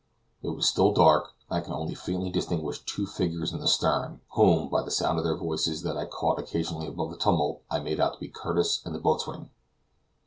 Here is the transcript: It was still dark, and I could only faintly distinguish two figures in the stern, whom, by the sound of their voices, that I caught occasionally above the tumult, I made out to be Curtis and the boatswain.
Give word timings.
It 0.41 0.49
was 0.55 0.67
still 0.67 0.93
dark, 0.95 1.31
and 1.47 1.59
I 1.59 1.61
could 1.61 1.73
only 1.75 1.93
faintly 1.93 2.31
distinguish 2.31 2.83
two 2.85 3.05
figures 3.05 3.53
in 3.53 3.59
the 3.59 3.67
stern, 3.67 4.21
whom, 4.31 4.67
by 4.67 4.81
the 4.81 4.89
sound 4.89 5.19
of 5.19 5.23
their 5.23 5.37
voices, 5.37 5.83
that 5.83 5.95
I 5.95 6.05
caught 6.05 6.39
occasionally 6.39 6.87
above 6.87 7.11
the 7.11 7.17
tumult, 7.17 7.61
I 7.69 7.81
made 7.81 7.99
out 7.99 8.15
to 8.15 8.19
be 8.19 8.27
Curtis 8.29 8.81
and 8.83 8.95
the 8.95 8.99
boatswain. 8.99 9.51